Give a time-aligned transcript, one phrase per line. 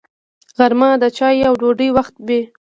[0.57, 2.41] غرمه د چایو او ډوډۍ وخت وي